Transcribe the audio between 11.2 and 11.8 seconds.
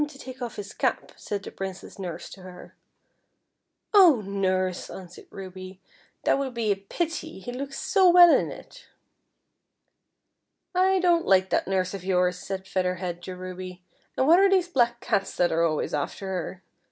like that